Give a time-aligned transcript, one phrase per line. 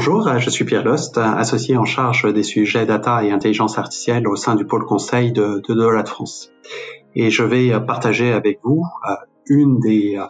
[0.00, 4.36] Bonjour, je suis Pierre Lost, associé en charge des sujets data et intelligence artificielle au
[4.36, 6.52] sein du pôle conseil de, de France.
[7.16, 9.14] Et je vais partager avec vous euh,
[9.46, 10.24] une des euh,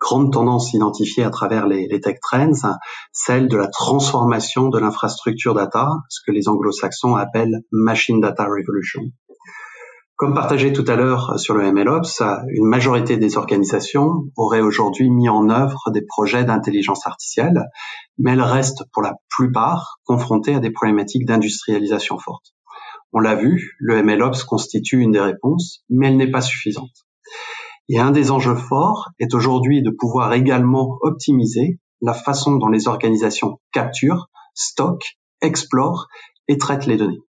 [0.00, 2.78] grandes tendances identifiées à travers les tech trends,
[3.12, 9.02] celle de la transformation de l'infrastructure data, ce que les anglo-saxons appellent Machine Data Revolution.
[10.18, 15.28] Comme partagé tout à l'heure sur le MLOps, une majorité des organisations auraient aujourd'hui mis
[15.28, 17.66] en œuvre des projets d'intelligence artificielle,
[18.18, 22.46] mais elles restent pour la plupart confrontées à des problématiques d'industrialisation forte.
[23.12, 27.06] On l'a vu, le MLOps constitue une des réponses, mais elle n'est pas suffisante.
[27.88, 32.88] Et un des enjeux forts est aujourd'hui de pouvoir également optimiser la façon dont les
[32.88, 36.08] organisations capturent, stockent, explorent
[36.48, 37.22] et traitent les données.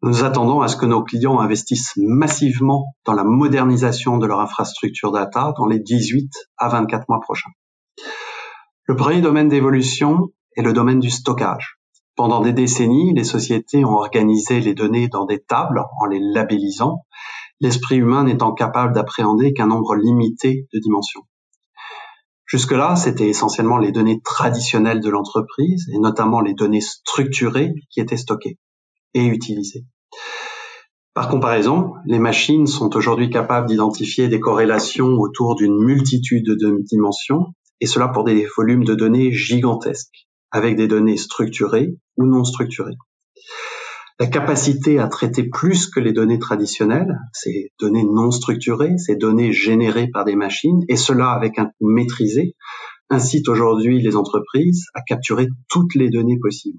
[0.00, 5.10] Nous attendons à ce que nos clients investissent massivement dans la modernisation de leur infrastructure
[5.10, 7.50] data dans les 18 à 24 mois prochains.
[8.84, 11.78] Le premier domaine d'évolution est le domaine du stockage.
[12.14, 17.04] Pendant des décennies, les sociétés ont organisé les données dans des tables en les labellisant,
[17.60, 21.22] l'esprit humain n'étant capable d'appréhender qu'un nombre limité de dimensions.
[22.46, 28.16] Jusque-là, c'était essentiellement les données traditionnelles de l'entreprise, et notamment les données structurées qui étaient
[28.16, 28.58] stockées
[29.14, 29.84] et utilisés.
[31.18, 37.54] Par comparaison, les machines sont aujourd'hui capables d'identifier des corrélations autour d'une multitude de dimensions,
[37.80, 42.94] et cela pour des volumes de données gigantesques, avec des données structurées ou non structurées.
[44.20, 49.52] La capacité à traiter plus que les données traditionnelles, ces données non structurées, ces données
[49.52, 52.54] générées par des machines, et cela avec un coût maîtrisé,
[53.10, 56.78] incite aujourd'hui les entreprises à capturer toutes les données possibles.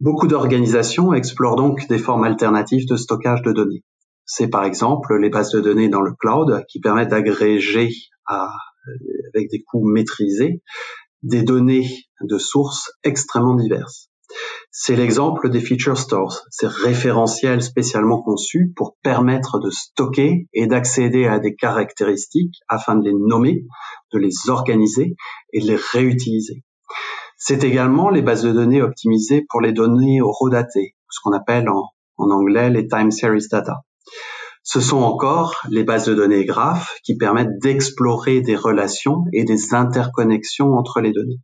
[0.00, 3.82] Beaucoup d'organisations explorent donc des formes alternatives de stockage de données.
[4.24, 7.90] C'est par exemple les bases de données dans le cloud qui permettent d'agréger
[8.26, 10.62] avec des coûts maîtrisés
[11.22, 11.88] des données
[12.20, 14.08] de sources extrêmement diverses.
[14.70, 21.26] C'est l'exemple des feature stores, ces référentiels spécialement conçus pour permettre de stocker et d'accéder
[21.26, 23.64] à des caractéristiques afin de les nommer,
[24.12, 25.16] de les organiser
[25.52, 26.62] et de les réutiliser.
[27.40, 31.88] C'est également les bases de données optimisées pour les données horodatées, ce qu'on appelle en,
[32.18, 33.84] anglais les time series data.
[34.64, 39.72] Ce sont encore les bases de données graphes qui permettent d'explorer des relations et des
[39.72, 41.38] interconnexions entre les données.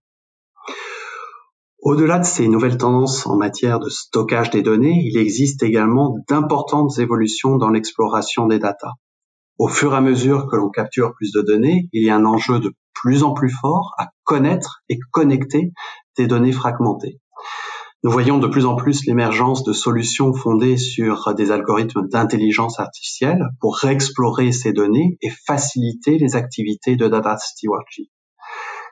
[1.78, 6.98] Au-delà de ces nouvelles tendances en matière de stockage des données, il existe également d'importantes
[6.98, 8.94] évolutions dans l'exploration des data.
[9.58, 12.24] Au fur et à mesure que l'on capture plus de données, il y a un
[12.24, 15.72] enjeu de plus en plus fort à connaître et connecter
[16.16, 17.20] des données fragmentées.
[18.04, 23.48] Nous voyons de plus en plus l'émergence de solutions fondées sur des algorithmes d'intelligence artificielle
[23.60, 28.10] pour réexplorer ces données et faciliter les activités de data stewardship.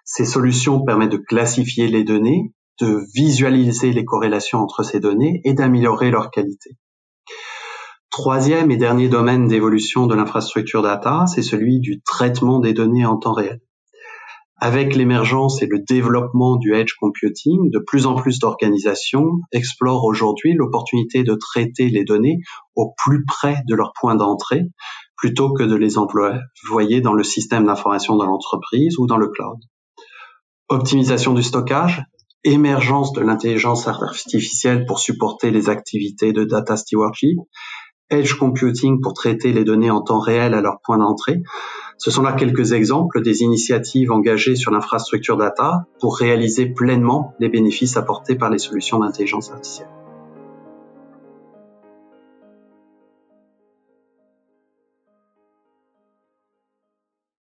[0.05, 5.53] Ces solutions permettent de classifier les données, de visualiser les corrélations entre ces données et
[5.53, 6.79] d'améliorer leur qualité.
[8.11, 13.17] Troisième et dernier domaine d'évolution de l'infrastructure data, c'est celui du traitement des données en
[13.17, 13.61] temps réel.
[14.65, 20.55] Avec l'émergence et le développement du edge computing, de plus en plus d'organisations explorent aujourd'hui
[20.55, 22.39] l'opportunité de traiter les données
[22.77, 24.62] au plus près de leur point d'entrée
[25.17, 29.59] plutôt que de les envoyer dans le système d'information de l'entreprise ou dans le cloud.
[30.69, 32.05] Optimisation du stockage,
[32.45, 37.37] émergence de l'intelligence artificielle pour supporter les activités de data stewardship,
[38.11, 41.43] edge computing pour traiter les données en temps réel à leur point d'entrée.
[41.98, 47.48] Ce sont là quelques exemples des initiatives engagées sur l'infrastructure data pour réaliser pleinement les
[47.48, 49.88] bénéfices apportés par les solutions d'intelligence artificielle.